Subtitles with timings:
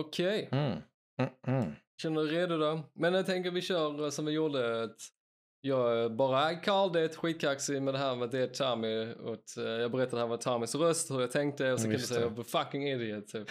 [0.00, 0.78] Okej, Mm.
[1.20, 1.72] Mm, mm.
[2.02, 2.80] känner du redo då?
[2.94, 4.82] Men jag tänker vi kör eh, som vi gjorde.
[4.84, 4.96] Ett,
[5.60, 9.12] jag bara called it, skitkaxig med det här med att det är Tommy.
[9.12, 12.00] Och eh, jag berättade här var Tommys röst, hur jag tänkte och så Mm, kan
[12.00, 12.26] du säga det.
[12.26, 13.48] "I'm a fucking idiot typ.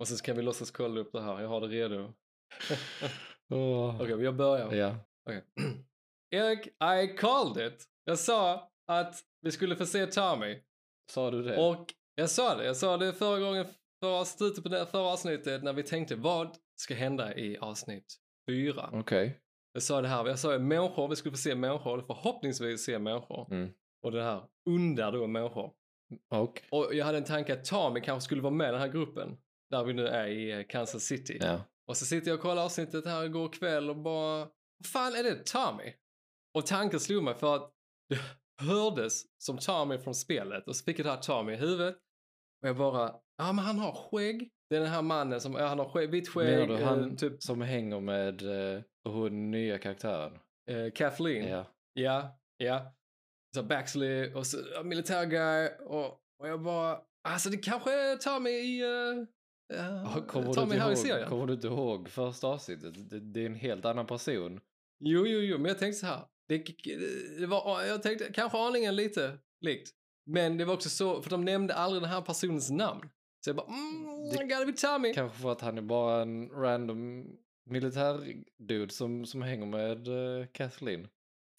[0.00, 2.12] Och så kan vi låtsas kolla upp det här, jag har det redo.
[4.00, 4.72] Okej, jag börjar.
[4.74, 4.96] Ja.
[5.26, 5.44] Okej.
[6.30, 7.84] Erik, I called it.
[8.04, 10.58] Jag sa att vi skulle få se Tommy.
[11.10, 11.56] Sa du det?
[11.56, 13.66] Och jag sa det, jag sa det förra gången,
[14.00, 18.16] förra, slutet på det förra avsnittet när vi tänkte vad ska hända i avsnitt
[18.48, 18.90] fyra.
[18.92, 19.40] Okej.
[19.72, 23.52] Jag sa det här, jag sa människor, vi skulle få se människor, förhoppningsvis se människor.
[23.54, 23.70] Mm.
[24.02, 25.72] Och det här undar då människor.
[26.30, 26.62] Och?
[26.70, 29.36] Och jag hade en tanke att Tommy kanske skulle vara med i den här gruppen.
[29.70, 31.38] Där vi nu är i eh, Kansas City.
[31.40, 31.60] Ja.
[31.86, 34.38] Och så sitter jag och kollar avsnittet här igår kväll och bara,
[34.78, 35.92] vad fan är det Tommy?
[36.54, 37.72] Och tanken slog mig för att
[38.08, 38.18] det
[38.64, 41.96] hördes som Tommy från spelet och så fick jag det här Tommy i huvudet.
[42.62, 44.50] Och jag bara, ja men han har skägg.
[44.70, 47.16] Det är den här mannen som, ja, han har skägg, vitt skägg, du eh, han
[47.16, 48.42] typ som hänger med
[48.76, 50.38] eh, hon nya karaktären?
[50.70, 51.48] eh, Kathleen.
[51.48, 51.64] Ja.
[51.92, 52.94] Ja, ja.
[53.54, 56.06] Så Baxley och så ja, militär guy och,
[56.38, 59.24] och jag bara, alltså det kanske är Tommy i, uh,
[59.74, 61.28] Ja, Kommer, du Tommy inte här i ihåg, serien.
[61.28, 63.10] kommer du inte ihåg första avsnittet?
[63.10, 64.60] Det, det är en helt annan person.
[65.04, 66.20] Jo, jo, jo, men jag tänkte så här.
[66.48, 66.58] Det,
[67.38, 69.90] det var, jag tänkte kanske aningen lite likt.
[70.26, 73.08] Men det var också så, för de nämnde aldrig den här personens namn.
[73.44, 75.12] Så jag bara, mm, Det- I gotta be Tommy.
[75.14, 77.26] Kanske för att han är bara en random
[77.70, 81.08] militärdude som, som hänger med uh, Kathleen.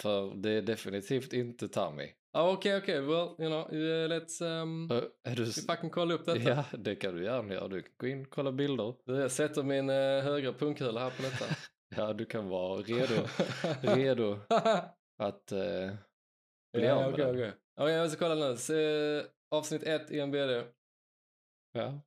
[0.01, 2.07] För det är definitivt inte Tommy.
[2.33, 5.43] Ja, Okej, okej, well, you know, uh, let's, um, Uh, är du...
[5.43, 6.39] vi fucking kolla upp detta.
[6.49, 7.67] Ja, det kan du gärna göra.
[7.67, 8.93] Du kan gå in och kolla bilder.
[9.05, 11.45] Du, Jag sätter min uh, högra pungkula här på detta.
[11.95, 13.27] Ja, du kan vara redo,
[13.81, 14.39] redo
[15.19, 15.93] att uh,
[16.73, 17.35] bli ja, av med okej, den.
[17.35, 17.51] okej.
[17.81, 18.57] Okej, jag ska kolla nu.
[18.57, 18.73] Se,
[19.51, 20.63] avsnitt 1 i NBD.
[21.71, 22.01] Ja.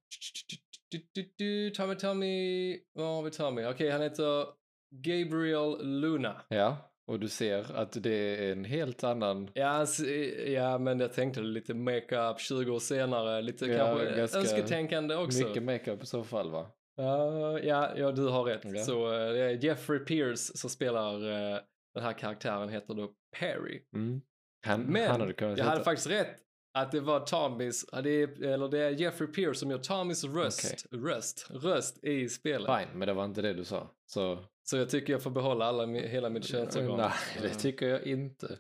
[1.77, 3.65] Tommy, Tommy, var har vi Tommy?
[3.65, 4.47] Okej, han heter
[4.91, 6.43] Gabriel Luna.
[6.49, 9.51] ja, och du ser att det är en helt annan...
[9.55, 9.87] Ja,
[10.47, 15.47] ja, men jag tänkte lite makeup 20 år senare, lite Ja, kanske önsketänkande också.
[15.47, 16.67] Mycket makeup i så fall va?
[16.97, 18.65] Ja, ja, ja, du har rätt.
[18.65, 18.85] Ja.
[18.85, 21.59] Så eh, det är Jeffrey Pierce som spelar eh,
[21.95, 23.83] den här karaktären heter då Perry.
[23.95, 24.21] Mm.
[24.67, 26.37] Han, Men han hade jag hade faktiskt rätt
[26.73, 30.25] att det var Tommys, ja, det är, eller det är Jeffrey Pierce som gör Tommys
[30.25, 32.79] röst, röst, röst i spelet.
[32.79, 33.91] Fine, men det var inte det du sa.
[34.07, 34.45] Så...
[34.65, 36.97] Så jag tycker jag får behålla alla, hela mitt könsorgan.
[36.97, 37.13] Nej,
[37.43, 38.57] det tycker jag inte.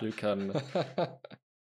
[0.00, 0.52] Du kan...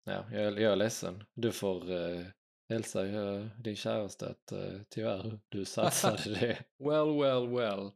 [0.04, 1.24] Ja, jag, jag är ledsen.
[1.36, 2.26] Du får uh,
[2.70, 6.58] hälsa eh, din käraste att uh, tyvärr, du satsade det.
[6.90, 7.92] well, well, well.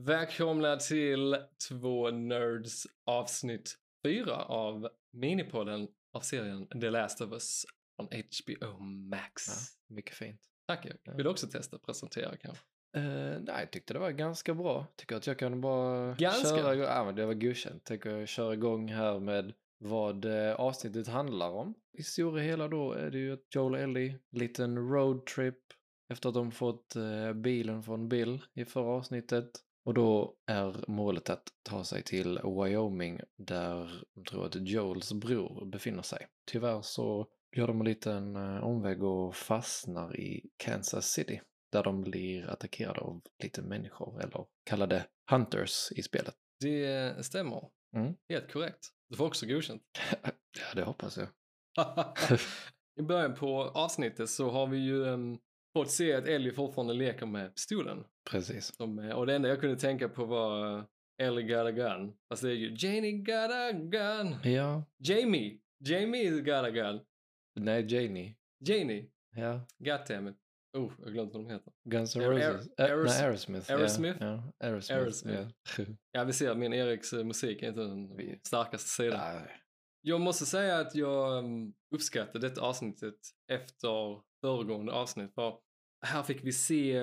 [0.00, 1.36] Välkomna till
[1.68, 3.74] två nerds avsnitt
[4.06, 7.64] fyra av minipodden av serien The Last of Us
[7.96, 8.78] från HBO
[9.10, 9.46] Max.
[9.46, 10.40] Ja, mycket fint.
[10.66, 11.00] Tack Erik.
[11.16, 12.64] Vill du också testa presentera kanske?
[12.96, 14.86] Uh, nej, jag tyckte det var ganska bra.
[14.96, 16.48] Tycker att jag kan bara Ganska?
[16.48, 16.86] köra igång.
[16.86, 17.84] Ja, men det var godkänt.
[17.84, 21.74] Tänker jag köra igång här med vad eh, avsnittet handlar om.
[21.92, 25.58] I stora hela då är det ju att Joel och Ellie, liten roadtrip
[26.12, 29.50] efter att de fått eh, bilen från Bill i förra avsnittet.
[29.84, 35.64] Och då är målet att ta sig till Wyoming där de tror att Joels bror
[35.64, 36.26] befinner sig.
[36.46, 41.40] Tyvärr så gör de en liten eh, omväg och fastnar i Kansas City
[41.72, 46.34] där de blir attackerade av lite människor eller kallade hunters i spelet.
[46.60, 47.70] Det stämmer.
[47.96, 48.14] Mm.
[48.28, 48.88] Helt korrekt.
[49.08, 49.82] Du får också godkänt.
[50.58, 51.28] Ja, det hoppas jag.
[53.00, 55.38] I början på avsnittet så har vi ju um,
[55.76, 58.04] fått se att Ellie fortfarande leker med pistolen.
[58.30, 58.76] Precis.
[58.76, 60.84] Som, eh, och det enda jag kunde tänka på var uh,
[61.22, 62.12] Ellie got a gun.
[62.28, 64.52] Fast det är ju Janie got a gun.
[64.52, 64.84] Ja.
[64.98, 65.58] Jamie.
[65.84, 67.00] Jamie got a gun.
[67.60, 68.36] Nej, Janie.
[68.60, 69.10] Janie.
[69.36, 69.60] Ja.
[69.78, 70.36] Goddammit.
[70.76, 71.72] Oh, jag glömt vad de heter.
[71.84, 72.68] Guns N' Roses.
[72.78, 73.70] Nej, Aerosmith.
[73.70, 74.18] Aerosmith?
[74.20, 75.00] Ja, Aerosmith.
[75.00, 75.50] Aerosmith.
[75.78, 75.84] Ja.
[76.12, 79.20] Ja, vi ser min Eriks eh, musik är inte den starkaste sidan.
[79.20, 79.60] Nej.
[80.00, 83.18] Jag måste säga att jag um, uppskattade detta avsnittet
[83.52, 85.34] efter föregående avsnitt.
[85.34, 85.58] För
[86.04, 87.00] här fick vi se,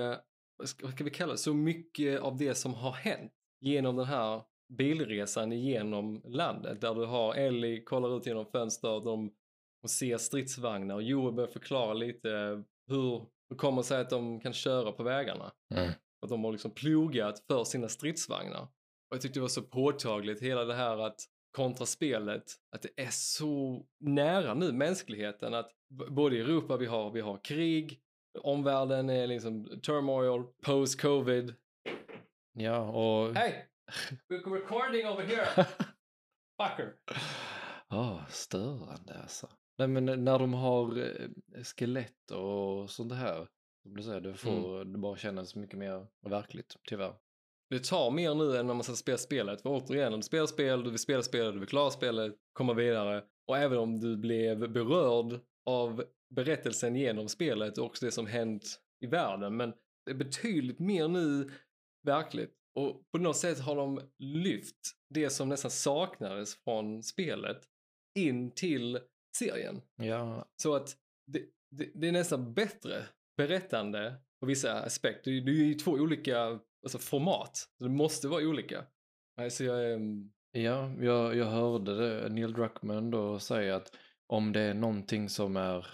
[0.57, 3.31] vad ska vi kalla det, så mycket av det som har hänt
[3.61, 4.41] genom den här
[4.78, 6.81] bilresan genom landet.
[6.81, 9.31] Där du har Ellie kollar ut genom fönstret, de,
[9.81, 14.53] de ser stridsvagnar och Joel börjar förklara lite hur det kommer sig att de kan
[14.53, 15.52] köra på vägarna.
[15.73, 15.91] Mm.
[16.22, 18.61] Att de har liksom plogat för sina stridsvagnar.
[18.61, 21.20] Och jag tyckte det var så påtagligt hela det här att
[21.52, 22.43] kontra spelet,
[22.75, 25.72] att det är så nära nu mänskligheten att
[26.09, 27.99] både i Europa vi har, vi har krig,
[28.39, 31.55] omvärlden är liksom turmoil, post-covid.
[32.53, 33.35] Ja, och...
[33.35, 33.53] Hey!
[34.29, 35.66] We're recording over here!
[36.61, 36.93] Fucker!
[37.89, 39.49] Ja, störande alltså.
[39.78, 43.47] Nej men när de har eh, skelett och sånt här.
[43.83, 47.13] som du säger, det får det bara kännas mycket mer verkligt, tyvärr.
[47.69, 49.61] Det tar mer nu än när man ska spela spelet.
[49.61, 53.23] För återigen, du spelar spel, du vill spela spelet, du vill klara spelet, komma vidare.
[53.47, 56.03] Och även om du blev berörd av
[56.35, 59.57] berättelsen genom spelet och också det som hänt i världen.
[59.57, 59.73] Men
[60.05, 61.49] det är betydligt mer nu
[62.03, 62.53] verkligt.
[62.75, 67.61] Och på något sätt har de lyft det som nästan saknades från spelet
[68.19, 68.99] in till
[69.37, 69.81] serien.
[69.95, 70.95] Ja, Så att
[71.28, 73.03] det, det, det är nästan bättre
[73.37, 75.31] berättande på vissa aspekter.
[75.31, 77.57] Det är ju två olika alltså, format.
[77.57, 78.85] Så det måste vara olika.
[79.37, 83.95] Alltså jag mm, ja jag, jag hörde det, Neil Druckmann då säga att
[84.27, 85.87] om det är någonting som är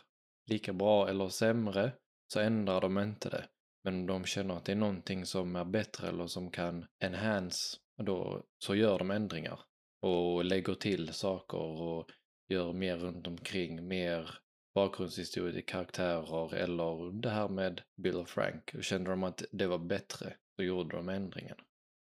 [0.47, 1.91] lika bra eller sämre
[2.33, 3.47] så ändrar de inte det.
[3.83, 7.77] Men om de känner att det är någonting som är bättre eller som kan enhance,
[7.97, 9.59] då så gör de ändringar.
[10.01, 12.11] Och lägger till saker och
[12.49, 14.39] gör mer runt omkring, mer
[14.75, 18.71] bakgrundshistoria till karaktärer eller det här med Bill och Frank.
[18.77, 21.57] Och kände de att det var bättre så gjorde de ändringen.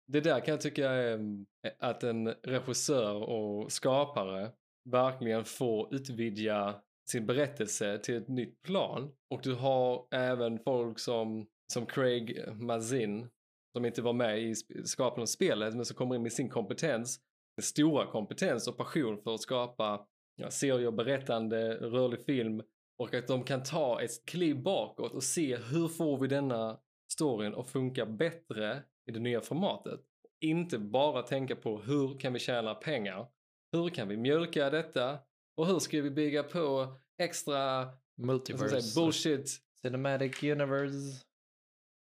[0.06, 4.50] Det där kan jag tycka är eh, att en regissör och skapare
[4.90, 6.74] verkligen får utvidga
[7.10, 9.12] sin berättelse till ett nytt plan.
[9.30, 13.28] Och du har även folk som, som Craig Mazin
[13.76, 14.54] som inte var med i
[14.84, 17.20] skapandet av spelet men som kommer in med sin kompetens,
[17.62, 20.06] stora kompetens och passion för att skapa
[20.36, 22.62] ja, serier, berättande, rörlig film
[22.98, 26.78] och att de kan ta ett kliv bakåt och se hur får vi denna
[27.12, 30.00] storyn att funka bättre i det nya formatet.
[30.40, 33.26] Inte bara tänka på hur kan vi tjäna pengar,
[33.72, 35.18] hur kan vi mjölka detta
[35.56, 38.82] och hur ska vi bygga på extra man Multiverse.
[38.82, 41.22] säga, bullshit Cinematic Universe.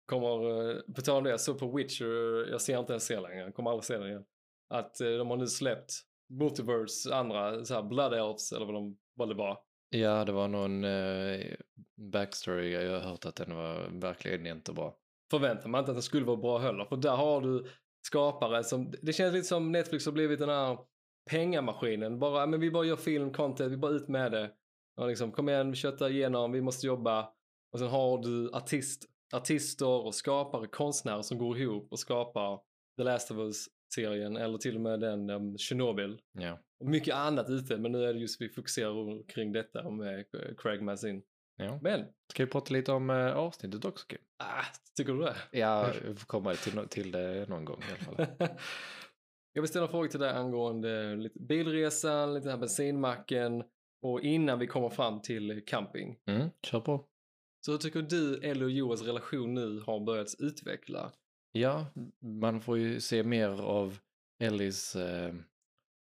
[0.07, 3.21] kommer, eh, på tal om det, jag såg på Witcher, jag ser inte ens se
[3.21, 4.25] längre, jag kommer aldrig se den igen.
[4.75, 5.93] Att eh, de har nu släppt
[6.29, 9.59] Multiverse, andra så här Blood Elves eller vad, de, vad det var.
[9.91, 11.41] Ja, det var någon eh,
[12.13, 12.73] backstory.
[12.73, 14.97] Jag har hört att den var verkligen inte bra.
[15.31, 17.67] Förväntar man inte att den skulle vara bra heller, för där har du
[18.07, 20.79] skapare som, det känns lite som Netflix har blivit den här
[21.31, 22.19] pengamaskinen.
[22.19, 24.51] Bara, men vi bara gör film, content, vi bara ut med det.
[24.97, 27.33] Och liksom, kom igen, kötta igenom, vi måste jobba.
[27.73, 32.61] Och sen har du artist, artister och skapare, konstnärer som går ihop och skapar
[32.97, 36.21] The Last of Us-serien eller till och med den um, Chernobyl.
[36.33, 36.59] Ja.
[36.81, 40.25] Och mycket annat ute, men nu är det just vi fokuserar kring detta med
[40.59, 41.23] Craig Mazin.
[41.57, 41.79] ja.
[41.83, 44.07] Men, Ska vi prata lite om eh, avsnittet också,
[44.39, 44.65] ah,
[44.97, 45.37] tycker du det?
[45.51, 48.49] Ja, vi får komma till, till det någon gång i alla fall.
[49.53, 53.65] Jag vill ställa frågor till dig angående lite bilresan, lite den här bensinmacken
[54.03, 56.19] och innan vi kommer fram till camping.
[56.27, 57.07] Mm, kör på.
[57.61, 61.13] Så hur tycker du Ellie och Joels relation nu har börjat utveckla?
[61.53, 61.87] Ja,
[62.21, 63.99] man får ju se mer av
[64.43, 65.35] Ellies eh,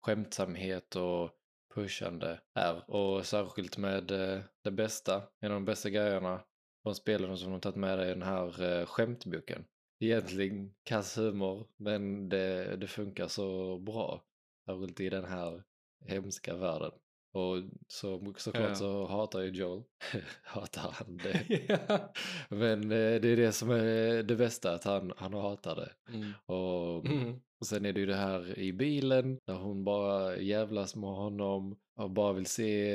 [0.06, 1.32] skämtsamhet och
[1.76, 2.90] pushande här.
[2.90, 6.42] Och särskilt med eh, det bästa, en av de bästa grejerna
[6.84, 9.66] från spelen som de tagit med i den här eh, skämtboken.
[10.04, 14.24] Egentligen kass humor, men det, det funkar så bra.
[14.66, 15.64] Särskilt i den här
[16.06, 16.92] hemska världen.
[17.34, 17.58] Och
[17.88, 18.76] så, såklart Ja.
[18.76, 19.84] så hatar ju Joel,
[20.44, 21.60] hatar han det.
[21.68, 22.14] Ja.
[22.50, 25.92] Men eh, det är det som är det bästa, att han, han hatar det.
[26.14, 26.32] mm.
[26.46, 27.40] Och, Mm.
[27.64, 31.76] Och sen är det ju det här i bilen, där hon bara jävlas med honom
[32.00, 32.94] och bara vill se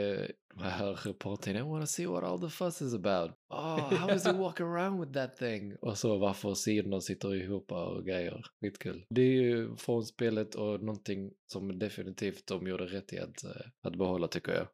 [0.54, 1.56] de här reportern.
[1.56, 3.30] I wanna see what all the fuss is about.
[3.50, 5.76] Oh, how does he walk around with that thing?
[5.76, 8.44] Och så varför sidorna sitter ihop och grejer.
[8.60, 9.04] Skitkul.
[9.10, 13.66] Det är ju från spelet och någonting som definitivt de gjorde rätt i att, eh,
[13.86, 14.66] att behålla tycker jag.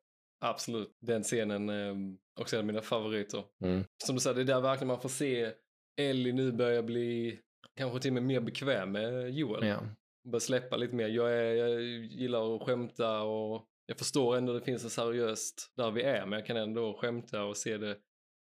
[0.45, 3.45] Absolut, den scenen är också en av mina favoriter.
[3.65, 3.85] Mm.
[4.05, 5.53] Som du säger, det är där verkligen man får se
[6.01, 7.41] Ellie nu börja bli
[7.77, 9.67] kanske till och med mer bekväm med Joel.
[9.67, 9.81] Ja.
[10.25, 11.09] börja släppa lite mer.
[11.09, 15.73] Jag, är, jag gillar att skämta och jag förstår ändå att det finns så seriöst
[15.77, 17.99] där vi är, men jag kan ändå skämta och se det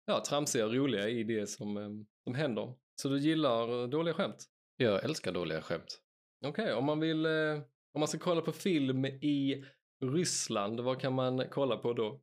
[0.07, 1.89] ja, tramsiga och roliga i det som, eh,
[2.25, 2.75] som händer.
[3.03, 4.45] Så du gillar eh, dåliga skämt?
[4.77, 6.01] Jag älskar dåliga skämt.
[6.47, 7.61] Okej, om man vill, eh,
[7.95, 9.65] om man ska kolla på film i
[10.05, 12.21] Ryssland, vad kan man kolla på då?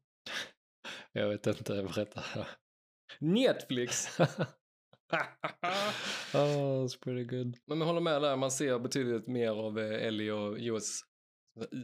[1.11, 2.23] Jag vet inte, berätta.
[3.19, 4.19] Netflix!
[6.33, 7.57] oh, it's pretty good.
[7.65, 11.01] Men jag håller med där, man ser betydligt mer av eh, Ellie och Joels
[11.59, 11.77] eh,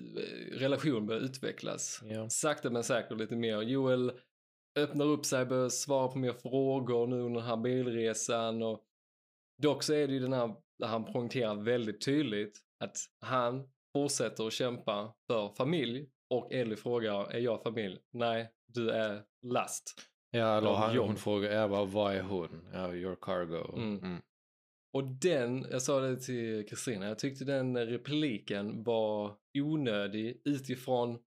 [0.59, 2.01] relation börja utvecklas.
[2.03, 2.29] Ja.
[2.29, 3.61] sakta men säkert lite mer.
[3.61, 4.11] Joel
[4.79, 8.63] öppnar upp sig, börjar svara på mer frågor nu under den här bilresan.
[8.63, 8.83] Och
[9.61, 14.47] dock så är det ju den här där han poängterar väldigt tydligt att han fortsätter
[14.47, 17.99] att kämpa för familj och Ellie frågar, är jag familj?
[18.11, 19.93] Nej, du är last.
[20.35, 22.61] Ja, eller han, hon frågar, jag bara, vad är hon?
[22.73, 23.77] Ja, your cargo.
[23.77, 23.99] Mm.
[23.99, 24.21] Mm.
[24.93, 31.19] Och den, jag sa det till Kristina, jag tyckte den repliken var onödig utifrån,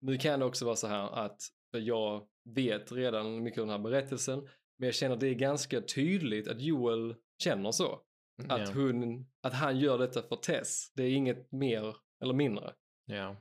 [0.00, 1.40] nu kan det också vara så här att
[1.76, 4.48] jag vet redan mycket om den här berättelsen,
[4.78, 8.00] Men jag känner att det är ganska tydligt att Joel känner så.
[8.48, 8.72] Att, ja.
[8.74, 10.92] hon, att han gör detta för Tess.
[10.94, 12.72] Det är inget mer eller mindre.
[13.06, 13.36] ja.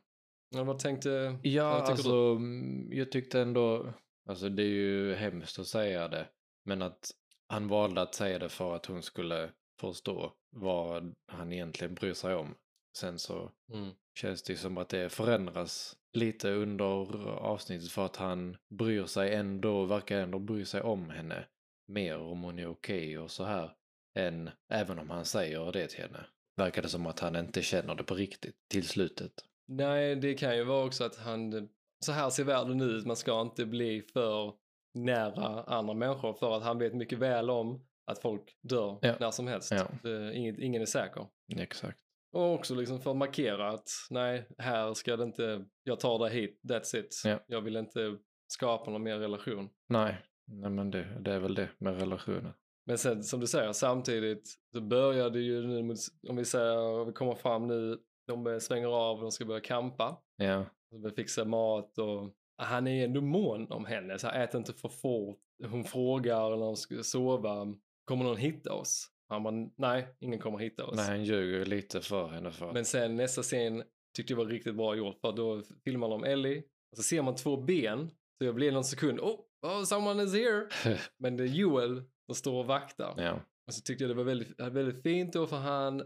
[0.56, 3.94] Men vad tänkte Ja, vad alltså mm, jag tyckte ändå,
[4.28, 6.28] alltså det är ju hemskt att säga det,
[6.66, 7.12] men att
[7.48, 12.36] han valde att säga det för att hon skulle förstå vad han egentligen bryr sig
[12.36, 12.56] om.
[12.98, 13.52] Sen så?
[13.74, 13.92] Mm.
[14.20, 16.86] känns det som att det förändras lite under
[17.30, 21.46] avsnittet för att han bryr sig ändå, verkar ändå bry sig om henne
[21.88, 23.74] mer om hon är okej och så här,
[24.16, 26.26] än även om han säger det till henne.
[26.56, 29.32] Verkar det som att han inte känner det på riktigt till slutet.
[29.68, 31.70] Nej, det kan ju vara också att han,
[32.06, 34.54] så här ser världen ut, man ska inte bli för
[34.94, 39.16] nära andra människor för att han vet mycket väl om att folk dör Ja.
[39.20, 39.72] när som helst.
[39.72, 39.88] Ja.
[40.04, 41.28] Det, inget, ingen är säker.
[41.58, 42.00] Exakt.
[42.34, 46.42] Och också liksom för att markera att nej, här ska det inte, jag tar dig
[46.42, 47.22] hit, that's it.
[47.26, 47.40] Ja.
[47.48, 49.70] Jag vill inte skapa någon mer relation.
[49.90, 52.54] Nej, nej men det, det är väl det med relationer.
[52.86, 55.98] Men sen som du säger, samtidigt så börjar det ju nu, mot,
[56.30, 57.98] om vi säger, vi kommer fram nu,
[58.28, 60.18] de svänger av och de ska börja campa.
[60.38, 60.66] Ja,
[61.04, 64.90] De fixa mat och han är ändå mån om henne, så här, ät inte för
[64.90, 65.40] fort.
[65.66, 67.68] Hon frågar när de ska sova,
[68.06, 69.08] kommer någon hitta oss?
[69.30, 70.96] Han bara, nej, ingen kommer hitta oss.
[70.96, 72.74] nej han ljuger lite för henne för.
[72.74, 73.84] Men sen nästa scen
[74.16, 77.36] tyckte jag var riktigt bra gjort, för då filmar de Ellie och så ser man
[77.36, 80.68] två ben, så jag blir någon sekund, oh, oh someone is here.
[81.18, 83.14] Men det är Joel som står och vaktar.
[83.18, 86.04] ja, Och så tyckte jag det var väldigt, väldigt fint då för han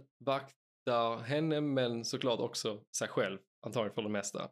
[0.86, 4.50] vaktar henne men såklart också sig själv, antagligen för det mesta.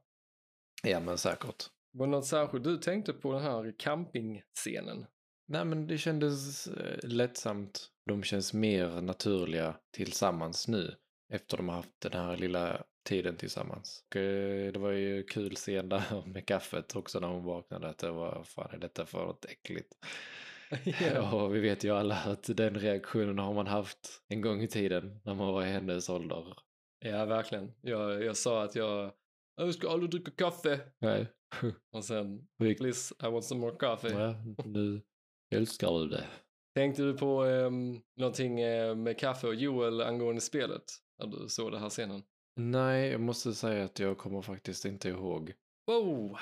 [0.83, 1.69] ja men säkert.
[1.91, 5.05] Var det något särskilt du tänkte på den här campingscenen?
[5.47, 7.89] Nej men det kändes eh, lättsamt.
[8.05, 10.95] De känns mer naturliga tillsammans nu.
[11.33, 14.03] Efter de har haft den här lilla tiden tillsammans.
[14.09, 17.89] Och, eh, det var ju kul scen där med kaffet också när hon vaknade.
[17.89, 19.93] Att det var, fan är detta för något äckligt?
[21.33, 25.19] Och vi vet ju alla att den reaktionen har man haft en gång i tiden
[25.23, 26.57] när man var i hennes ålder.
[26.99, 27.71] ja, verkligen.
[27.81, 29.11] Jag, jag sa att jag,
[29.55, 30.79] jag ska aldrig dricka kaffe.
[30.99, 31.27] Nej.
[31.95, 34.11] Och sen, please, I want some more coffee.
[34.13, 34.35] Ja,
[34.65, 35.01] nu
[35.55, 36.23] älskar du det.
[36.75, 40.83] Tänkte du på um, någonting eh, med kaffe och Joel angående spelet?
[41.19, 42.23] När du såg den här scenen?
[42.55, 45.53] Nej, jag måste säga att jag kommer faktiskt inte ihåg.
[45.87, 46.37] Wow!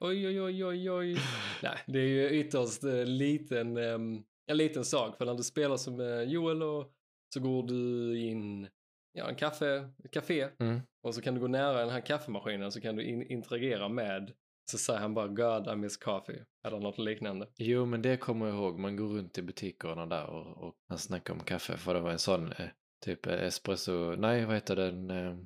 [0.00, 1.16] Oj, oj, oj, oj, oj.
[1.62, 5.16] Nej, det är ju ytterst eh, liten, ehm, en liten sak.
[5.18, 6.92] För när du spelar som eh, Joel och
[7.34, 8.68] så går du in
[9.12, 10.80] ja, en kaffe, ett café Mm.
[11.02, 14.32] och så kan du gå nära den här kaffemaskinen så kan du in, interagera med
[14.70, 17.48] så säger han bara God I miss coffee eller något liknande.
[17.58, 18.78] Jo, men det kommer jag ihåg.
[18.78, 21.76] Man går runt i butikerna där och, och han snackar om kaffe.
[21.76, 22.66] För det var en sån eh,
[23.04, 25.36] typ eh, espresso, nej vad heter den, eh,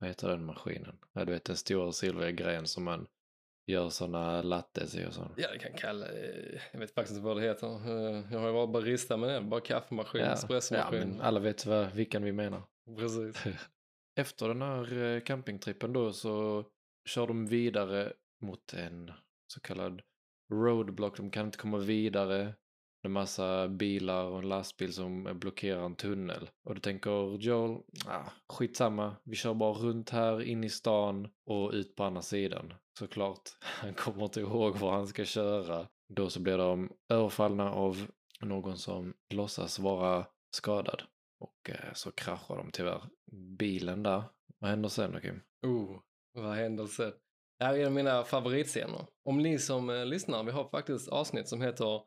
[0.00, 0.98] vad heter den maskinen?
[1.12, 3.06] Ja, du vet den stora silvriga grejen som man
[3.66, 5.32] gör såna lattes i och sånt.
[5.36, 7.66] Ja, jag kan kalla eh, jag vet faktiskt inte vad det heter.
[7.66, 11.08] Eh, Jag har ju varit barista med det, bara kaffemaskin, ja, espressomaskin.
[11.08, 12.62] men alla vet vad, vilken vi menar.
[12.96, 13.44] Precis.
[14.16, 16.64] Efter den här eh, campingtrippen då så
[17.08, 19.12] kör de vidare mot en
[19.52, 20.02] så kallad
[20.52, 21.16] roadblock.
[21.16, 22.54] De kan inte komma vidare.
[23.02, 26.50] Det är massa bilar och en lastbil som eh, blockerar en tunnel.
[26.64, 31.70] Och då tänker Joel, ah, skitsamma, vi kör bara runt här, in i stan och
[31.72, 32.74] ut på andra sidan.
[32.98, 35.88] Såklart, han kommer inte ihåg var han ska köra.
[36.08, 38.06] Då så blir de överfallna av
[38.40, 40.26] någon som låtsas vara
[40.56, 41.02] skadad.
[41.40, 43.02] Och eh, så kraschar de tyvärr
[43.58, 44.22] bilen där.
[44.58, 45.40] Vad händer sen då Kim?
[45.66, 46.00] Oh,
[46.34, 47.12] vad händer sen?
[47.58, 49.06] Det här är en av mina favoritscener.
[49.24, 52.02] Om ni som eh, lyssnar, vi har faktiskt avsnitt som heter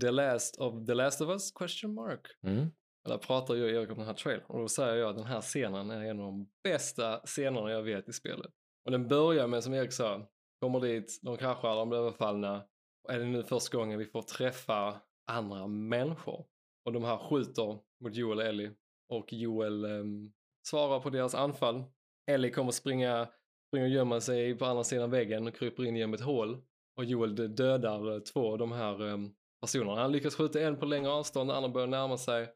[0.00, 1.52] The Last of The Last of Us?
[1.52, 2.20] Question mark.
[2.42, 2.70] Mm.
[3.04, 5.26] Där pratar jag och Erik om den här trailern och då säger jag att den
[5.26, 8.52] här scenen är en av de bästa scenerna jag vet i spelet.
[8.84, 10.28] Och den börjar med, som Erik sa,
[10.60, 12.64] kommer dit, de kraschar, de blir överfallna.
[13.04, 16.46] Och är det nu första gången vi får träffa andra människor?
[16.84, 18.72] Och de här skjuter mot Joel och Ellie
[19.08, 20.32] och Joel ehm,
[20.66, 21.84] svarar på deras anfall.
[22.30, 23.28] Ellie kommer springa,
[23.68, 26.62] springa och gömma sig på andra sidan väggen och kryper in genom ett hål.
[26.96, 30.00] Och Joel dödar eh, två av de här ehm, personerna.
[30.00, 32.48] Han lyckas skjuta en på längre avstånd, den andra börjar närma sig.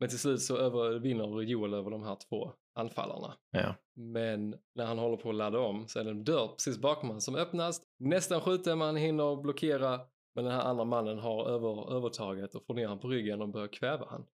[0.00, 3.34] Men till slut så över, vinner Joel över de här två anfallarna.
[3.50, 3.74] Ja.
[3.94, 7.08] Men när han håller på att ladda om så är det en dörr precis bakom
[7.08, 7.82] honom som öppnas.
[7.98, 10.00] Nästan skjuter man hinner blockera.
[10.34, 13.48] Men den här andra mannen har över, övertaget och får ner honom på ryggen och
[13.48, 14.26] börjar kväva han.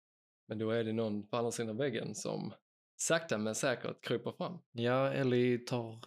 [0.48, 2.54] Men då är det någon på andra sidan väggen som
[3.02, 4.58] sakta men säkert kryper fram.
[4.72, 6.00] Ja, Ellie tar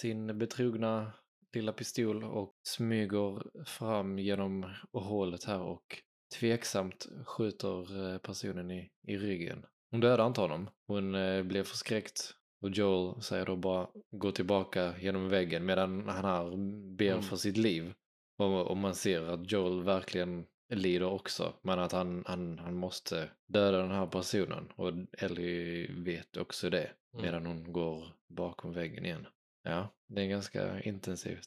[0.00, 1.12] sin betrogna
[1.56, 6.02] lilla pistol och smyger fram genom hålet här och
[6.40, 9.66] tveksamt skjuter eh, personen i, i ryggen.
[9.90, 10.70] Hon dödar inte honom.
[10.86, 16.24] Hon eh, blev förskräckt och Joel säger då bara gå tillbaka genom väggen medan han
[16.24, 16.56] här
[16.96, 17.22] ber Mm.
[17.22, 17.94] för sitt liv.
[18.38, 21.52] Och, och man ser att Joel verkligen lider också.
[21.62, 24.68] Men att han, han, han måste döda den här personen.
[24.76, 26.90] Och Ellie vet också det.
[27.14, 27.24] Mm.
[27.24, 29.26] Medan hon går bakom väggen igen.
[29.66, 31.46] Ja, det är ganska intensivt.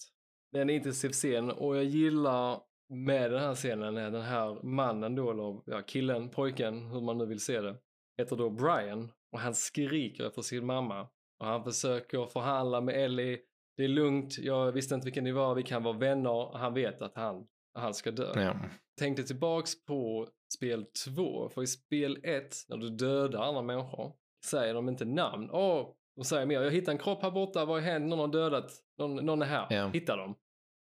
[0.52, 4.64] Det är en intensiv scen och jag gillar med den här scenen är den här
[4.64, 7.76] mannen då, eller ja, killen, pojken, hur man nu vill se det,
[8.18, 11.02] heter då Brian och han skriker efter sin mamma
[11.40, 13.40] och han försöker förhandla med Ellie.
[13.78, 16.58] Det är lugnt, jag visste inte vilken ni var, vi kan vara vänner.
[16.58, 18.42] Han vet att han, han ska dö.
[18.42, 18.60] Ja,
[19.00, 24.14] Tänkte tillbaks på spel 2, för i spel 1, när du dödar andra människor,
[24.46, 25.50] säger de inte namn.
[25.52, 25.88] Åh,
[26.20, 28.06] de säger mer, jag hittade en kropp här borta, vad har hänt?
[28.10, 29.88] Någon har dödat, någon, någon är här, Ja.
[29.94, 30.36] hitta dem.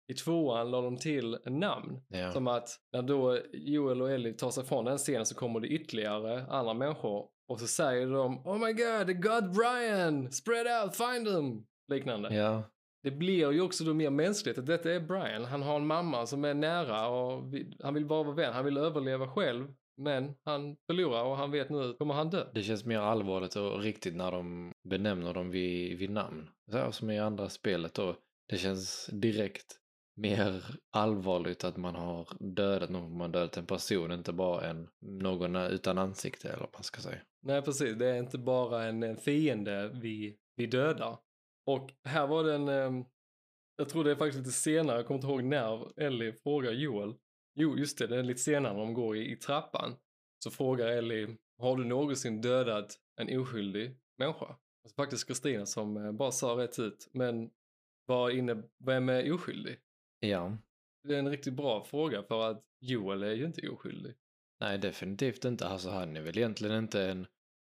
[0.08, 2.02] I tvåan la de till namn.
[2.08, 2.32] ja.
[2.32, 5.68] Som att när då Joel och Ellie tar sig från den scenen så kommer det
[5.68, 7.28] ytterligare andra människor.
[7.48, 10.32] Och så säger de Oh my god, the God Brian!
[10.32, 11.64] Spread out, find them!
[11.92, 12.36] Liknande.
[12.36, 12.64] ja.
[13.04, 15.46] Det blir ju också då mer mänskligt att detta är Brian.
[15.46, 17.44] Han har en mamma som är nära och
[17.84, 18.54] han vill bara vara vän.
[18.54, 19.68] Han vill överleva själv.
[20.02, 22.46] Men han förlorar och han vet nu kommer han dö.
[22.54, 26.50] Det känns mer allvarligt och riktigt när de benämner dem vid, vid namn.
[26.72, 28.16] Så här som i andra spelet då.
[28.50, 29.78] Det känns direkt
[30.16, 35.56] mer allvarligt att man har dödat någon, man dödat en person, inte bara en, någon
[35.56, 37.22] utan ansikte eller vad man ska säga.
[37.44, 37.96] Nej, precis.
[37.98, 41.18] Det är inte bara en, en fiende vi, vi dödar.
[41.66, 42.68] Och här var det en...
[42.68, 43.06] ehm,
[43.76, 47.14] jag tror det är faktiskt lite senare, jag kommer inte ihåg när Ellie frågar Joel.
[47.56, 49.96] Jo, just det, det är lite senare när de går i, i trappan.
[50.44, 54.46] Så frågar Ellie, har du någonsin dödat en oskyldig människa?
[54.84, 57.10] Och så faktiskt Kristina som eh, bara sa rätt ut.
[57.14, 57.50] Men
[58.06, 59.80] vad inne, vem är oskyldig?
[60.20, 60.58] Ja,
[61.08, 64.14] Det är en riktigt bra fråga för att Joel är ju inte oskyldig.
[64.60, 65.68] nej definitivt inte.
[65.68, 67.28] Alltså han är väl egentligen inte en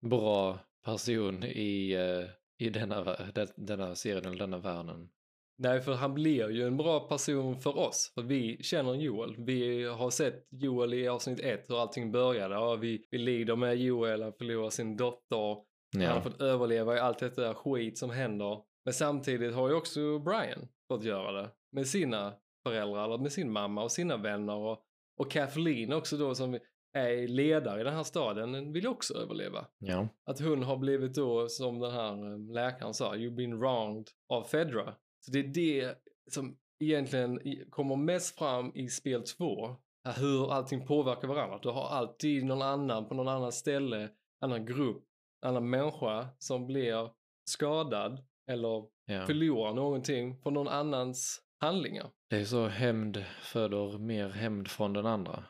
[0.06, 2.30] bra person i, eh,
[2.66, 3.18] i denna,
[3.56, 5.10] denna serien eller denna världen.
[5.58, 8.12] Nej, för han blir ju en bra person för oss.
[8.16, 9.36] För vi känner Joel.
[9.38, 12.56] Vi har sett Joel i avsnitt ett, hur allting började.
[12.56, 15.56] Ja, vi, vi lider med Joel, han förlorar sin dotter.
[15.94, 18.62] Han har Ja, fått överleva i allt detta skit som händer.
[18.86, 21.50] Men samtidigt har ju också Brian fått göra det.
[21.72, 22.34] Med sina
[22.68, 24.56] föräldrar, eller med sin mamma och sina vänner.
[24.56, 24.84] Och,
[25.20, 26.60] och Kathleen också då som
[26.94, 29.66] är ledare i den här staden vill också överleva.
[29.80, 34.08] ja, Att hon har blivit då, som den här eh, läkaren sa, you've been wronged
[34.30, 34.94] av Fedra.
[35.26, 35.96] Så det är det
[36.32, 39.76] som egentligen kommer mest fram i spel 2.
[40.18, 41.60] Hur allting påverkar varandra.
[41.62, 44.10] Du har alltid någon annan på någon annan ställe,
[44.42, 45.04] annan grupp,
[45.46, 47.10] annan människa som blir
[47.50, 49.26] skadad eller ja.
[49.26, 52.10] förlorar någonting på någon annans handlingar.
[52.30, 55.44] Det är så hämnd föder mer hämnd från den andra.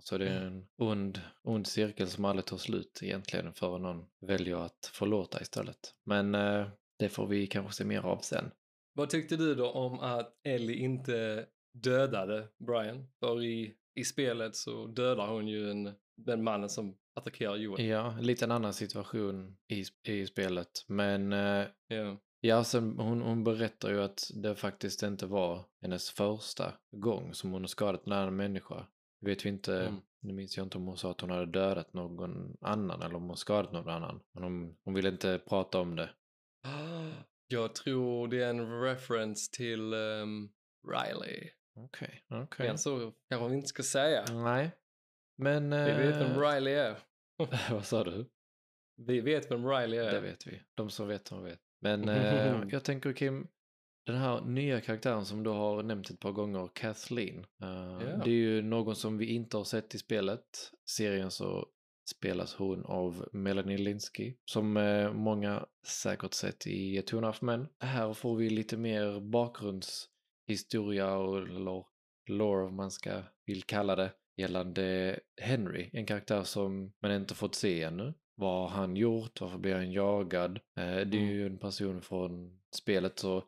[0.00, 4.56] Så det är en ond, ond cirkel som aldrig tar slut egentligen förrän någon väljer
[4.56, 5.94] att förlåta istället.
[6.04, 6.66] Men eh,
[6.98, 8.50] det får vi kanske se mer av sen.
[8.96, 13.06] Vad tyckte du då om att Ellie inte dödade Brian?
[13.20, 17.84] För i, i spelet så dödar hon ju en, den mannen som attackerar Joel.
[17.84, 20.68] Ja, en liten annan situation i, i spelet.
[20.88, 22.16] Men eh, Ja.
[22.40, 27.52] ja, sen, hon, hon berättar ju att det faktiskt inte var hennes första gång som
[27.52, 28.86] hon har skadat en annan människa.
[29.20, 30.00] Det vet vi inte, Mm.
[30.22, 33.22] nu minns jag inte om hon sa att hon hade dödat någon annan eller om
[33.28, 34.20] hon skadat någon annan.
[34.34, 36.10] Men hon, hon ville inte prata om det.
[37.48, 40.48] Jag tror det är en reference till ehm,
[40.92, 41.50] Riley.
[41.76, 42.66] Okej, okej.
[42.66, 44.24] Men så kanske vi inte ska säga.
[44.32, 44.70] Nej.
[45.38, 45.70] Men...
[45.70, 46.98] Vi vet vem eh, Riley är.
[47.70, 48.26] vad sa du?
[48.96, 50.12] Vi vet vem Riley är.
[50.12, 50.62] Det vet vi.
[50.74, 51.60] De som vet, de vet.
[51.80, 53.48] Men eh, jag tänker Kim,
[54.06, 57.38] den här nya karaktären som du har nämnt ett par gånger, Kathleen.
[57.38, 57.98] eh, Ja.
[58.24, 60.72] Det är ju någon som vi inte har sett i spelet.
[60.90, 61.66] Serien så
[62.10, 67.68] spelas hon av Melanie Linsky, som eh, många säkert sett i Two and Men.
[67.78, 71.84] Här får vi lite mer bakgrundshistoria och eller
[72.26, 75.90] lore, om man ska vill kalla det, gällande Henry.
[75.92, 78.14] En karaktär som man inte fått se ännu.
[78.36, 79.40] Vad har han gjort?
[79.40, 80.60] Varför blir han jagad?
[80.76, 83.44] Eh, det är ju en person från spelet så,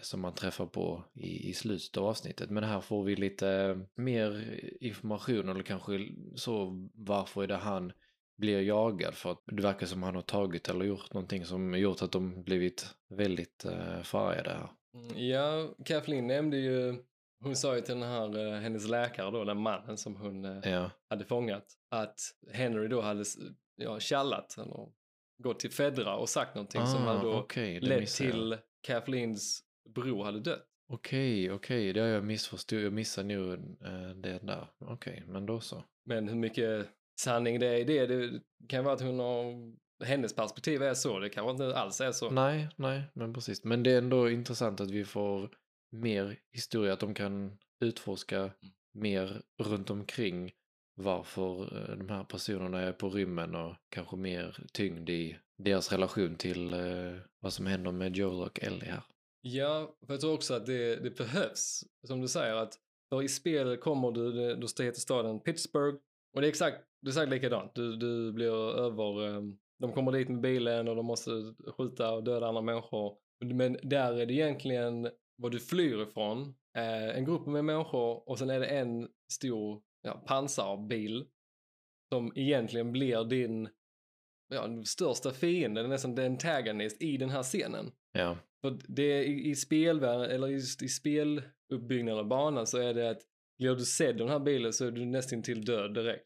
[0.00, 2.50] som man träffar på i, i slutet av avsnittet.
[2.50, 7.92] Men här får vi lite mer information eller kanske så varför är det han
[8.36, 12.02] blir jagad för att det verkar som han har tagit eller gjort någonting som gjort
[12.02, 14.68] att de blivit väldigt eh, förargade här.
[14.94, 17.02] Mm, Ja, Kathleen nämnde ju,
[17.40, 20.70] hon sa ju till den här, eh, hennes läkare då, den mannen som hon eh,
[20.72, 22.20] Ja, hade fångat, att
[22.52, 23.24] Henry då hade
[23.76, 24.88] ja, tjallat eller
[25.42, 29.62] gått till Fedra och sagt någonting som hade då Ah, det lett till Kathleens
[29.94, 30.66] bror hade dött.
[30.88, 32.82] Okej, okej, det har jag missförstått.
[32.82, 34.68] Jag missade nog eh, det där.
[34.78, 35.84] Okej, men då så.
[36.04, 36.88] Men hur mycket
[37.20, 39.72] sanning det är i det, det kan vara att hon har,
[40.04, 42.30] hennes perspektiv är så, det kanske inte alls är så.
[42.30, 43.64] Nej, nej, men precis.
[43.64, 45.50] Men det är ändå intressant att vi får
[45.92, 48.50] mer historia, att de kan utforska
[48.94, 50.52] mer runt omkring
[50.94, 56.36] varför eh, de här personerna är på rymmen och kanske mer tyngd i deras relation
[56.36, 56.80] till eh,
[57.40, 59.02] vad som händer med Joel och Ellie här.
[59.40, 61.84] Ja, för jag tror också att det, det behövs.
[62.06, 62.74] Som du säger, att
[63.08, 65.98] för i spelet kommer du, det- då heter staden Pittsburgh.
[66.34, 67.74] Och det är exakt, det är exakt likadant.
[67.74, 71.30] Du, du blir över, ehm, de kommer dit med bilen och de måste
[71.78, 73.16] skjuta och döda andra människor.
[73.44, 76.54] Men där är det egentligen vad du flyr ifrån.
[76.76, 81.24] Eh, en grupp med människor och sen är det en stor ja, pansarbil
[82.12, 83.68] som egentligen blir din
[84.48, 87.92] ja, största fiende, nästan den antagonist i den här scenen.
[88.12, 92.94] Ja, För det är i, i spelvärlden, eller just i speluppbyggnaden av banan så är
[92.94, 93.22] det att
[93.58, 96.24] blir du sedd den här bilen så är du nästan till död direkt.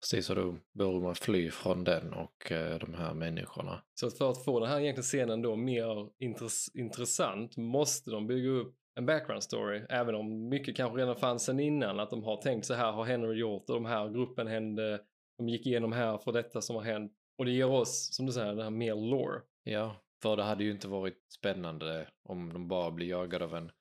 [0.00, 3.82] precis så då bör man fly från den och eh, de här människorna.
[4.00, 8.26] Så att för att få den här egentligen scenen då mer intress intressant måste de
[8.26, 9.82] bygga upp en background story.
[9.88, 12.00] Även om mycket kanske redan fanns sen innan.
[12.00, 15.00] Att de har tänkt så här har Henry gjort och de här gruppen hände.
[15.38, 17.12] De gick igenom här för detta som har hänt.
[17.38, 19.42] Och det ger oss, som du säger, det här mer lore.
[19.62, 23.72] Ja, för det hade ju inte varit spännande om de bara blir jagade av en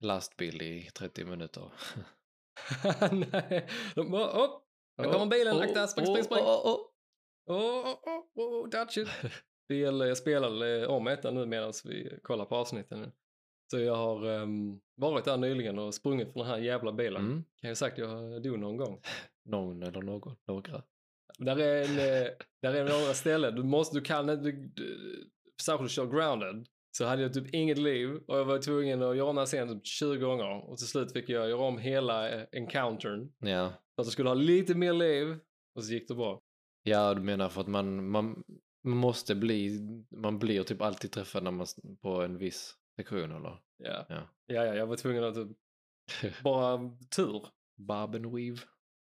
[0.00, 1.72] lastbil i 30 minuter.
[3.32, 4.60] Nej, de bara, oh,
[4.98, 6.44] här kommer bilen, akta, spring, spring, spring.
[6.44, 6.86] oh, oh.
[7.46, 9.08] Oh, oh, oh, oh, touch it.
[9.64, 13.00] Spel, jag spelade om ettan nu medan vi kollar på avsnitten.
[13.00, 13.12] nu.
[13.70, 17.24] Så jag har ehm, varit där nyligen och sprungit från den här jävla bilen.
[17.24, 17.44] Mm.
[17.60, 19.00] Kan jag sagt jag dog någon gång.
[19.44, 20.82] Någon eller någon, några.
[21.38, 22.30] Där är, en, eh,
[22.62, 25.30] där är några ställen, du måste, du kan inte, du, du,
[25.62, 26.66] särskilt kör grounded.
[26.96, 29.74] Så hade jag typ inget liv och jag var tvungen att göra den här scenen
[29.74, 30.70] typ 20 gånger.
[30.70, 33.32] Och till slut fick jag göra om hela eh, encountern.
[33.38, 33.68] Ja.
[33.68, 35.38] Så att jag skulle ha lite mer liv.
[35.74, 36.42] Och så gick det bra.
[36.82, 38.44] ja, du menar för att man, man,
[38.84, 39.80] man måste bli,
[40.10, 41.66] man blir typ alltid träffad när man,
[42.02, 43.56] på en viss sektion eller?
[43.78, 44.06] Ja.
[44.08, 44.16] Ja.
[44.46, 46.78] Ja, ja, jag var tvungen att typ bara
[47.16, 47.46] tur.
[47.90, 48.58] And weave.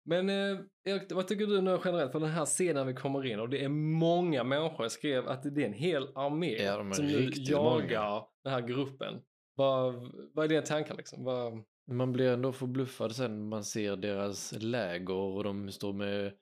[0.05, 3.41] Men eh, Erik, vad tycker du nu generellt för den här scenen vi kommer in
[3.41, 4.85] och det är många människor.
[4.85, 8.23] Jag skrev att det är en hel armé Ja, som nu jagar många.
[8.45, 9.23] den här gruppen.
[9.55, 9.95] Vad,
[10.35, 11.25] vad är dina tankar liksom?
[11.25, 16.33] Vad, Man blir ändå förbluffad sen man ser deras läger och de står med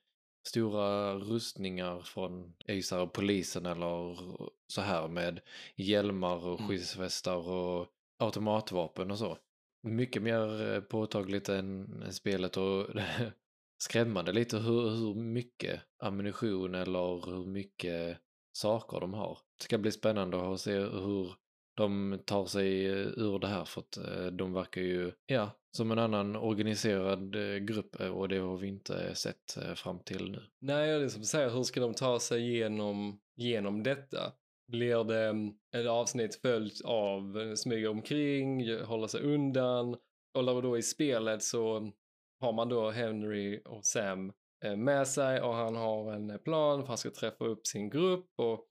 [0.47, 4.19] stora rustningar från Isar och polisen eller
[4.67, 5.41] så här med
[5.77, 6.69] hjälmar och Mm.
[6.69, 7.87] skyddsvästar och
[8.19, 9.39] automatvapen och så.
[9.83, 12.87] Mycket mer eh, påtagligt än än spelet och
[13.83, 18.19] skrämmande lite hur, hur mycket ammunition eller hur mycket
[18.53, 19.39] saker de har.
[19.59, 21.35] Det ska bli spännande att se hur
[21.75, 25.91] de tar sig eh, ur det här för att eh, de verkar ju, ja, som
[25.91, 30.43] en annan organiserad eh, grupp och det har vi inte sett fram till nu.
[30.61, 34.33] nej, det är som du säger, hur ska de ta sig igenom, genom detta?
[34.73, 39.97] Blir det mm, ett avsnitt följt av smyga omkring, hålla sig undan?
[40.35, 41.93] Och då i spelet så
[42.41, 44.33] har man då Henry och Sam
[44.77, 48.69] med sig och han har en plan för han ska träffa upp sin grupp och,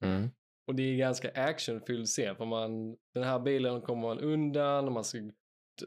[0.66, 4.92] och det är ganska actionfylld scen för man, den här bilen kommer man undan och
[4.92, 5.18] man ska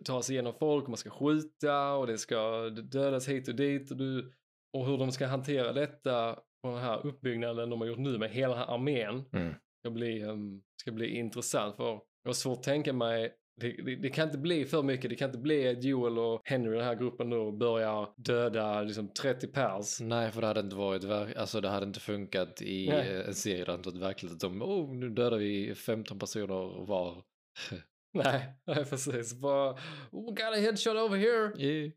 [0.05, 3.91] ta sig igenom folk och man ska skjuta och det ska dödas hit och dit
[3.91, 4.33] och, du,
[4.73, 8.29] och hur de ska hantera detta och den här uppbyggnaden de har gjort nu med
[8.29, 9.53] hela den här armén Mm.
[9.79, 11.83] ska bli, um, ska bli intressant för
[12.23, 15.09] jag har svårt att tänka mig det, det, det kan inte bli för mycket.
[15.09, 19.13] Det kan inte bli att Joel och Henry, den här gruppen då, börjar döda liksom
[19.13, 19.99] 30 pers.
[19.99, 23.15] Nej, för det hade inte varit, alltså det hade inte funkat i Nej.
[23.15, 26.19] eh, en serie där det inte varit verkligt att de, oh, nu dödar vi 15
[26.19, 27.23] personer var.
[28.13, 29.33] Nej, nej precis.
[29.33, 29.71] Bara,
[30.11, 31.65] oh, got a headshot over here.
[31.65, 31.91] Yeah.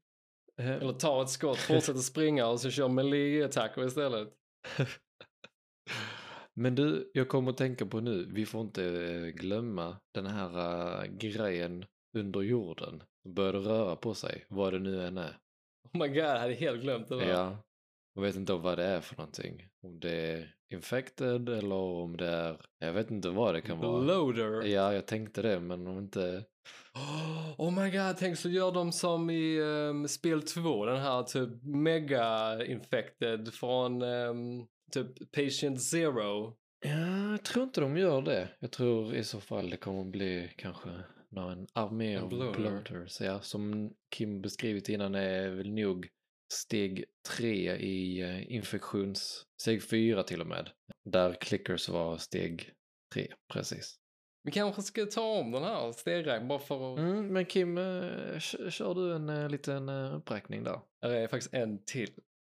[0.58, 4.28] Eh, Eller ta ett skott, fortsätter springa och så kör melee-attacker istället.
[6.60, 10.54] Men du, jag kommer att tänka på nu, vi får inte eh, glömma den här
[11.02, 11.84] eh, grejen
[12.16, 13.02] under jorden.
[13.28, 15.38] Började röra på sig, vad det nu än är.
[15.92, 17.28] Oh my god, jag hade helt glömt det där.
[17.28, 17.58] Ja.
[18.14, 19.68] Jag vet inte vad det är för någonting.
[19.82, 24.00] Om det är infected eller om det är, jag vet inte vad det kan vara.
[24.02, 24.66] Bloater.
[24.66, 26.44] Ja, jag tänkte det, men om inte...
[27.58, 31.62] Oh my god, tänk så gör de som i um, spel 2, den här typ
[31.62, 36.56] mega infected från um, typ patient zero.
[36.86, 38.48] Ja, jag tror inte de gör det.
[38.58, 40.88] Jag tror i så fall det kommer bli kanske
[41.36, 42.60] en armé av bloater.
[42.60, 43.20] bloaters.
[43.20, 46.08] Ja, som Kim beskrivit innan är väl nog
[46.52, 47.04] steg
[47.36, 49.46] tre i eh, infektions...
[49.62, 50.70] Steg fyra till och med.
[51.04, 52.70] Där clickers var steg
[53.14, 53.96] tre, precis.
[54.42, 56.98] Vi kanske ska ta om den här stegräkningen bara för att...
[56.98, 60.80] Mm, men Kim, eh, kö- kör du en eh, liten uppräkning där?
[61.00, 62.12] Det är faktiskt en till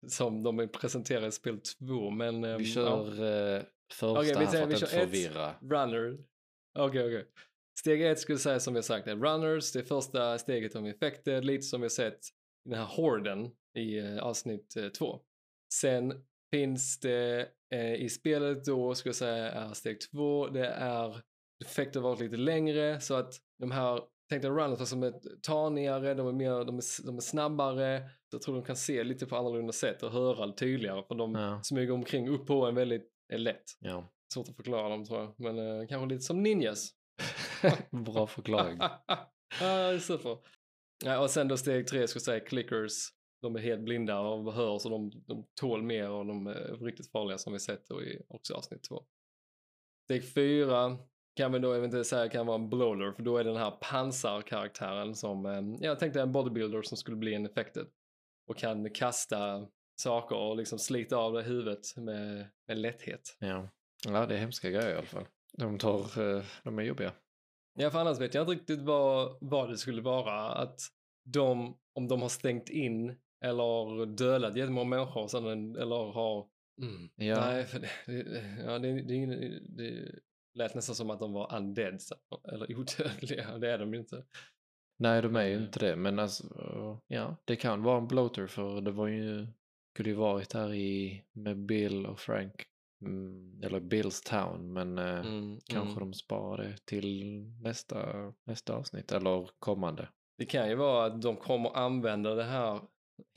[0.07, 2.43] som de presenterar i spel 2, men...
[2.43, 2.73] um, Vi ja.
[2.73, 3.61] kör eh,
[3.93, 5.55] första Okej, vi här för säger- att inte förvirra.
[5.61, 6.17] Runner.
[6.79, 7.25] Okej, okej.
[7.79, 11.63] Steg ett skulle säga som jag sagt är runners, det första steget om effekter, lite
[11.63, 12.19] som vi sett
[12.65, 15.19] i den här horden i eh, avsnitt eh, två.
[15.73, 16.13] Sen
[16.53, 17.49] finns det
[17.97, 21.21] i spelet då, ska jag säga, är steg två, det är
[21.65, 26.31] effekter varit lite längre så att de här tänkte runners som är tanigare, de är,
[26.31, 28.09] mer, de, är, de är snabbare.
[28.31, 31.59] Jag tror de kan se lite på annorlunda sätt och höra tydligare för de Ja.
[31.63, 33.63] smyger omkring upp på en väldigt är lätt.
[33.79, 34.13] Ja.
[34.33, 36.91] Svårt att förklara dem tror jag, men eh, kanske lite som ninjas.
[38.05, 38.79] Bra förklaring.
[39.61, 40.37] ja, super.
[41.05, 43.09] Ja, och sen då steg tre skulle jag säga clickers.
[43.41, 47.11] De är helt blinda och hör så de, de tål mer och de är riktigt
[47.11, 49.03] farliga som vi sett i också avsnitt två.
[50.03, 50.97] Steg fyra
[51.35, 55.15] kan vi då eventuellt säga kan vara en bloater för då är den här pansarkaraktären
[55.15, 57.87] som, eh, jag tänkte en bodybuilder som skulle bli en effekted
[58.47, 63.37] och kan kasta saker och liksom slita av det huvudet med, med lätthet.
[63.39, 63.69] Ja.
[64.07, 65.25] ja, det är hemska grejer i alla fall.
[65.57, 67.11] De tar, eh, de är jobbiga.
[67.73, 70.51] Ja, för annars vet jag inte riktigt vad, vad det skulle vara.
[70.51, 70.79] Att
[71.25, 73.15] de, om de har stängt in
[73.45, 76.47] eller dödat jättemånga människor eller har...
[76.81, 77.09] Mm.
[77.15, 77.35] Ja.
[77.35, 79.25] Nej, för det, det, ja, det, det,
[79.77, 80.19] det
[80.53, 81.99] lät nästan som att de var undead,
[82.53, 83.57] eller odödliga.
[83.57, 84.23] Det är de ju inte.
[84.99, 85.63] Nej, de är ju Eh.
[85.63, 85.95] inte det.
[85.95, 86.43] Men alltså,
[87.07, 89.47] ja, det kan vara en bloater för det var ju,
[89.95, 92.53] skulle ju varit här i, med Bill och Frank.
[93.05, 95.99] Mm, eller Bills town, men eh, Mm, kanske mm.
[95.99, 100.09] de sparar det till nästa, nästa avsnitt eller kommande.
[100.37, 102.81] Det kan ju vara att de kommer använda det här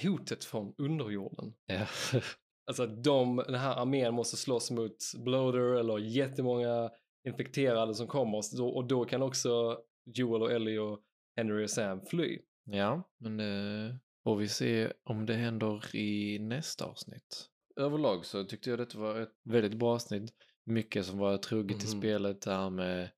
[0.02, 1.54] hotet från underjorden.
[1.66, 1.86] Ja.
[2.68, 6.90] Alltså att de, den här armén måste slåss mot bloater eller jättemånga
[7.26, 11.02] infekterade som kommer och då, och då kan också Joel och Ellie och
[11.36, 12.38] Henry och Sam fly.
[12.64, 17.50] ja, men eh, får vi se om det händer i nästa avsnitt.
[17.76, 20.34] Överlag så tyckte jag detta var ett väldigt bra avsnitt.
[20.64, 22.00] Mycket som var troget i Mhm.
[22.00, 23.10] spelet, det här med,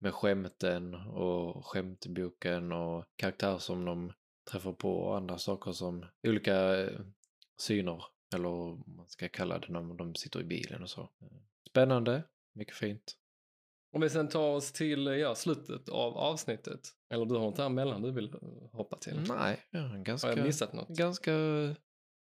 [0.00, 4.12] med skämten och skämtboken och karaktärer som de
[4.50, 7.00] träffar på och andra saker som olika eh,
[7.56, 11.10] syner eller vad man ska kalla det när de sitter i bilen och så.
[11.70, 12.22] Spännande,
[12.54, 13.16] mycket fint.
[13.94, 16.80] Om vi sen tar oss till ja, slutet av avsnittet.
[17.10, 19.20] Eller du har något däremellan du vill eh, hoppa till?
[19.28, 20.88] Nej, jag är ganska, Har jag missat något?
[20.88, 21.32] ganska,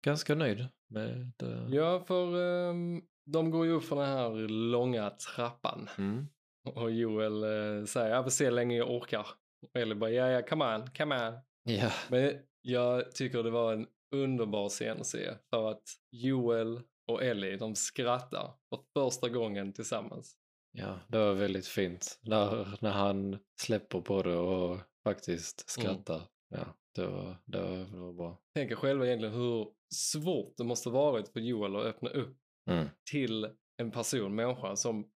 [0.05, 1.67] ganska nöjd med det.
[1.69, 5.89] Ja, för ehm, de går ju upp för den här långa trappan.
[5.97, 6.27] Mm.
[6.75, 9.27] Och Joel eh, säger, jag får se hur länge jag orkar.
[9.61, 11.33] Och Ellie bara, ja, ja, come on, come on.
[11.63, 17.23] Ja, Men jag tycker det var en underbar scen att se för att Joel och
[17.23, 20.37] Ellie de skrattar för första gången tillsammans.
[20.73, 22.19] Ja, det var väldigt fint.
[22.21, 26.21] När, när han släpper på det och faktiskt skrattar.
[26.49, 28.41] Ja, det var, det, var, det var bra.
[28.55, 32.37] Tänker själva egentligen hur svårt det måste varit för Joel att öppna upp
[32.69, 32.87] Mm.
[33.11, 35.11] till en person, människa som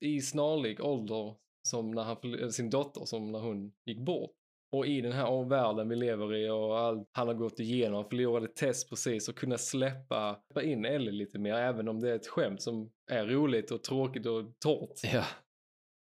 [0.00, 1.34] i snarlik ålder
[1.68, 4.37] som när han sin dotter som när hon gick bort.
[4.72, 8.48] Och i den här världen vi lever i och allt han har gått igenom, förlorade
[8.48, 12.26] test precis och kunna släppa, släppa in Ellie lite mer även om det är ett
[12.26, 15.00] skämt som är roligt och tråkigt och torrt.
[15.12, 15.24] Ja,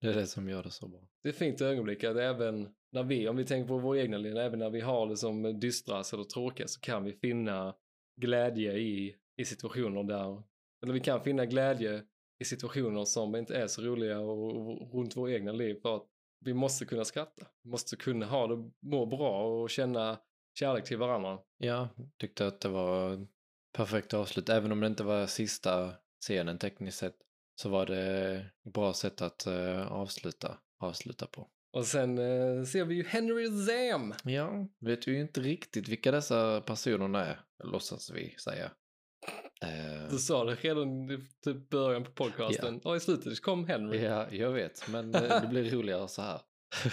[0.01, 1.01] det är det som gör det så bra.
[1.23, 4.19] Det är ett fint ögonblick att även när vi, om vi tänker på vår egna
[4.19, 7.75] liv, även när vi har det som dystrast eller tråkiga så kan vi finna
[8.21, 10.43] glädje i, i situationer där,
[10.83, 12.03] eller vi kan finna glädje
[12.39, 16.07] i situationer som inte är så roliga och, och runt vår egna liv för att
[16.47, 17.47] vi måste kunna skratta.
[17.63, 20.19] Vi måste kunna ha det, må bra och känna
[20.59, 21.39] kärlek till varandra.
[21.59, 23.27] Ja, tyckte att det var
[23.77, 24.49] perfekt avslut.
[24.49, 27.17] Även om det inte var sista scenen tekniskt sett
[27.61, 28.35] så var det
[28.67, 31.49] ett bra sätt att eh, avsluta, avsluta på.
[31.73, 34.15] Och sen eh, ser vi ju Henry Zam.
[34.25, 38.71] Ja, vet vi ju inte riktigt vilka dessa personerna är, låtsas vi säga.
[39.63, 42.81] Eh, Du sa det redan i typ början på podcasten.
[42.85, 44.05] Och i slutet kom Henry.
[44.05, 46.41] ja, jag vet, men eh, det blir roligare så här.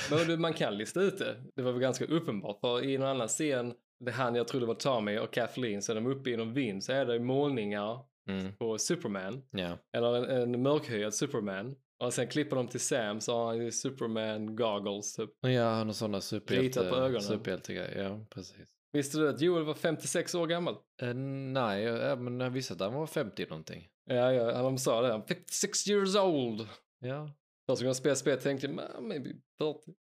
[0.28, 1.36] Men man kan lista ut det.
[1.56, 2.60] Det var väl ganska uppenbart.
[2.62, 5.96] För i en annan scen, det han jag trodde var Tommy och Kathleen, så är
[5.96, 8.00] de uppe i någon vind så är det målningar
[8.30, 9.44] Mm, på Superman.
[9.52, 11.76] ja, Eller en, en mörkhyad Superman.
[12.04, 15.30] Och sen klipper de till Sam så har han ju Superman goggles typ.
[15.42, 18.04] ja, han har sådana superhjälte, superhjältegrejer.
[18.04, 18.73] Ja, precis.
[18.94, 20.76] Visste du att Joel var 56 år gammal?
[21.02, 23.90] Eh, nej, men jag visste att han var 50 någonting.
[24.06, 25.24] Ja, ja, de sa det.
[25.28, 26.68] 56 years old.
[27.00, 27.30] Ja,
[27.66, 29.94] Första gången jag spelade spel tänkte jag, "Men, maybe 40.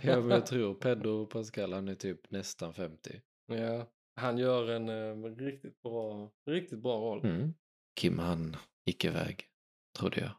[0.00, 3.20] ja men jag tror Pedro Pascal han är typ nästan 50.
[3.46, 7.24] Ja, han gör en eh, riktigt bra, riktigt bra roll.
[7.24, 7.54] Mm.
[8.00, 8.56] Kim han
[8.86, 9.44] gick iväg,
[9.98, 10.30] trodde jag.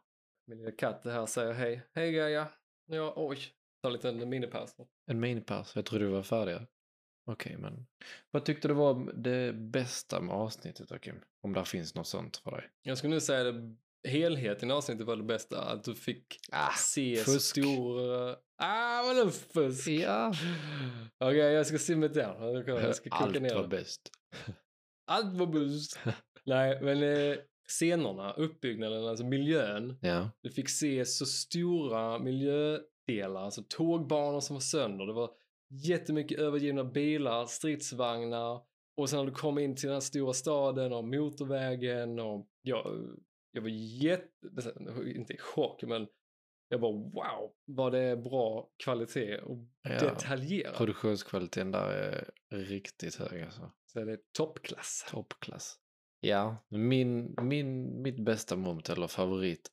[0.47, 1.81] Min lilla katt här säger hej.
[1.93, 2.47] Hej Gaia.
[2.85, 3.37] Ja, oj.
[3.83, 4.75] Ta en liten minipaus.
[5.11, 6.67] En minipaus, jag trodde du var färdiga.
[7.31, 7.85] Okej, men
[8.31, 11.15] vad tyckte du var det bästa med avsnittet då Kim?
[11.43, 12.69] Om där finns något sånt för dig?
[12.83, 13.75] Jag skulle nu säga det
[14.09, 15.61] helheten i avsnittet var det bästa.
[15.61, 17.45] Att du fick Ah, se så fusk.
[17.49, 18.35] stora...
[18.57, 19.87] Ah, vadå fusk?
[19.87, 20.33] Ja.
[21.19, 22.65] Okej, jag ska simma down.
[22.67, 23.67] Jag ska koka Allt ner var det.
[23.67, 24.01] bäst.
[25.07, 25.99] Allt var bäst.
[26.45, 29.97] Nej, men eh, scenerna, uppbyggnaden, alltså miljön.
[30.01, 30.29] Ja.
[30.41, 35.05] Du fick se så stora miljödelar, alltså tågbanor som var sönder.
[35.05, 35.29] Det var
[35.71, 38.61] jättemycket övergivna bilar, stridsvagnar.
[38.97, 43.07] Och sen när du kom in till den här stora staden och motorvägen och jag,
[43.51, 43.69] jag var
[44.03, 44.47] jätte,
[45.15, 46.07] inte i chock, men
[46.69, 49.99] jag bara wow, vad det är bra kvalitet och Ja.
[49.99, 50.77] detaljerat.
[50.77, 53.71] Produktionskvaliteten där är riktigt hög alltså.
[53.85, 55.05] Så det är toppklass.
[55.09, 55.79] Toppklass.
[56.19, 59.71] Ja, min, min, mitt bästa moment eller favorit,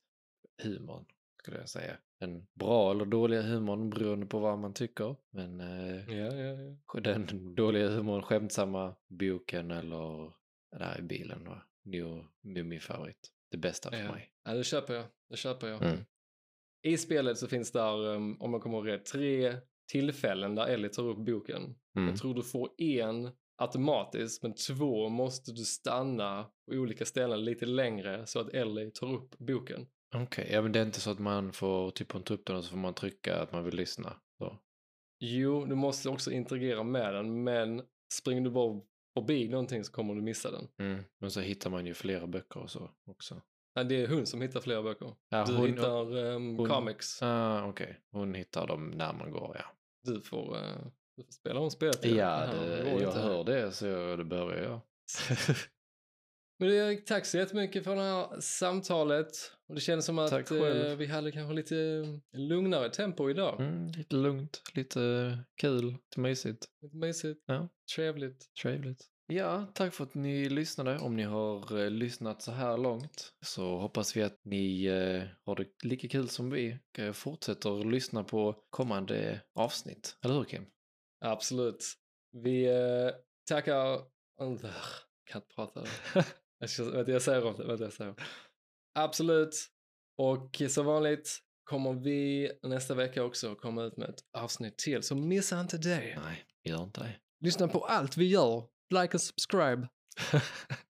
[0.63, 1.05] humorn
[1.41, 1.97] skulle jag säga.
[2.19, 5.15] Den bra eller dåliga humorn beroende på vad man tycker.
[5.29, 6.99] Men eh, Ja, ja, ja.
[7.01, 10.33] den dåliga humorn, skämtsamma boken eller
[10.77, 12.25] där i bilen var nog
[12.65, 13.31] min favorit.
[13.51, 14.31] Det bästa för mig.
[14.43, 15.05] Ja, det köper jag.
[15.29, 15.83] Det köper jag.
[15.83, 16.05] Mm.
[16.81, 19.57] I spelet så finns där, um, om jag kommer ihåg rätt, tre
[19.91, 21.75] tillfällen där Ellie tar upp boken.
[21.95, 22.09] Mm.
[22.09, 27.65] Jag tror du får en automatiskt, men två måste du stanna på olika ställen lite
[27.65, 29.87] längre så att Ellie tar upp boken.
[30.15, 32.63] Okej, ja men det är inte så att man får typ ta upp den och
[32.63, 34.15] så får man trycka att man vill lyssna.
[34.37, 34.57] Så.
[35.19, 37.81] Jo, du måste också interagera med den, men
[38.13, 38.81] springer du bara
[39.17, 40.67] förbi någonting så kommer du missa den.
[40.79, 41.03] Mm.
[41.19, 43.41] Men så hittar man ju flera böcker och så också.
[43.75, 45.15] Nej, det är hon som hittar flera böcker.
[45.29, 47.21] Ja, du hon- hittar um, hon- comics.
[47.21, 47.99] Ah, okej.
[48.11, 49.65] Hon hittar dem när man går, ja.
[50.03, 52.05] Du, får, uh, du får spela om spelet.
[52.05, 54.79] Ja, det, jag hör det så jag, det behöver jag.
[56.59, 59.27] Men det, tack så jättemycket för det här samtalet.
[59.67, 63.59] Och det känns som att eh, vi hade kanske lite lugnare tempo idag.
[63.61, 66.65] Mm, lite lugnt, lite kul, lite mysigt.
[66.81, 67.69] Lite mysigt, Ja.
[67.95, 68.45] trevligt.
[68.61, 69.05] Trevligt.
[69.27, 70.97] Ja, tack för att ni lyssnade.
[70.99, 75.55] Om ni har eh, lyssnat så här långt så hoppas vi att ni eh, har
[75.55, 76.79] det lika kul som vi.
[76.97, 80.17] Eh, fortsätter lyssna på kommande avsnitt.
[80.23, 80.65] Eller hur Kim?
[81.25, 81.85] Absolut.
[82.31, 83.11] Vi eh,
[83.49, 84.01] tackar...
[84.41, 84.65] Ugh,
[85.25, 85.83] kan inte prata.
[86.59, 87.65] jag, ska, vänta, jag säger om det.
[87.65, 88.15] Vänta, jag säger om.
[88.95, 89.55] Absolut.
[90.17, 95.03] Och som vanligt kommer vi nästa vecka också komma ut med ett avsnitt till.
[95.03, 96.19] Så missa inte det.
[96.23, 97.15] Nej, gör inte det.
[97.45, 98.63] Lyssna på allt vi gör.
[98.93, 99.87] Like och subscribe.